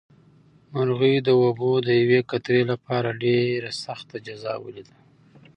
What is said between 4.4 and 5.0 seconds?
ولیده.